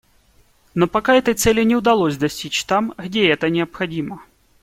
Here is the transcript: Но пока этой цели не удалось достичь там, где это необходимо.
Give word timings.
Но 0.73 0.87
пока 0.87 1.13
этой 1.13 1.35
цели 1.35 1.61
не 1.63 1.75
удалось 1.75 2.17
достичь 2.17 2.65
там, 2.65 2.95
где 2.97 3.27
это 3.27 3.49
необходимо. 3.51 4.23